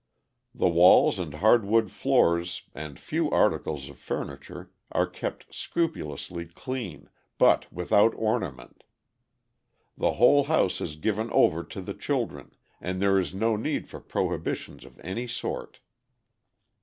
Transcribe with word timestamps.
The 0.55 0.67
walls 0.67 1.19
and 1.19 1.31
hard 1.35 1.63
wood 1.63 1.91
floors 1.91 2.63
and 2.73 2.99
few 2.99 3.29
articles 3.29 3.87
of 3.87 3.99
furniture 3.99 4.71
are 4.91 5.05
kept 5.05 5.53
scrupulously 5.53 6.47
clean, 6.47 7.07
but 7.37 7.71
without 7.71 8.15
ornament. 8.15 8.83
The 9.95 10.13
whole 10.13 10.45
house 10.45 10.81
is 10.81 10.95
given 10.95 11.29
over 11.29 11.63
to 11.65 11.81
the 11.81 11.93
children, 11.93 12.55
and 12.81 12.99
there 12.99 13.19
is 13.19 13.35
no 13.35 13.55
need 13.55 13.87
for 13.87 13.99
prohibitions 13.99 14.85
of 14.85 14.99
any 15.03 15.27
sort. 15.27 15.81